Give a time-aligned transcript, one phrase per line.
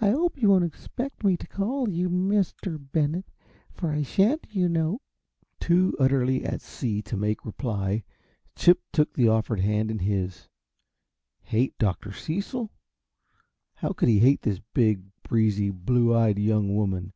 [0.00, 2.78] I hope you won't expect me to call you Mr.
[2.78, 3.26] Bennett,
[3.72, 5.00] for I shan't, you know."
[5.58, 8.04] Too utterly at sea to make reply,
[8.54, 10.48] Chip took the offered hand in his.
[11.40, 12.12] Hate Dr.
[12.12, 12.70] Cecil?
[13.74, 17.12] How could he hate this big, breezy, blue eyed young woman?